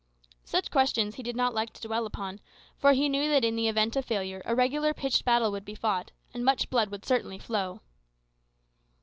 Such 0.45 0.71
questions 0.71 1.13
he 1.13 1.21
did 1.21 1.35
not 1.35 1.53
like 1.53 1.73
to 1.73 1.87
dwell 1.87 2.07
upon, 2.07 2.39
for 2.75 2.93
he 2.93 3.07
knew 3.07 3.29
that 3.29 3.45
in 3.45 3.55
the 3.55 3.67
event 3.67 3.95
of 3.95 4.03
failure 4.03 4.41
a 4.45 4.55
regular 4.55 4.95
pitched 4.95 5.25
battle 5.25 5.51
would 5.51 5.63
be 5.63 5.75
fought, 5.75 6.09
and 6.33 6.43
much 6.43 6.71
blood 6.71 6.89
would 6.89 7.05
certainly 7.05 7.37
flow. 7.37 7.81